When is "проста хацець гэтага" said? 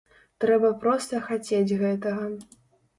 0.85-2.25